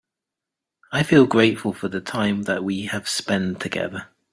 I 0.91 1.03
feel 1.03 1.27
grateful 1.27 1.73
for 1.73 1.87
the 1.87 2.01
time 2.01 2.45
that 2.45 2.63
we 2.63 2.87
have 2.87 3.07
spend 3.07 3.61
together. 3.61 4.07